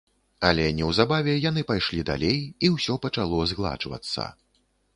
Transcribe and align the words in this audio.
Але 0.47 0.63
неўзабаве 0.77 1.35
яны 1.49 1.61
пайшлі 1.73 2.01
далей, 2.09 2.39
і 2.67 2.73
ўсё 2.79 2.99
пачало 3.07 3.45
згладжвацца. 3.53 4.29